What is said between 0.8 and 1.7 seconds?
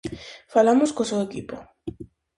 co seu equipo.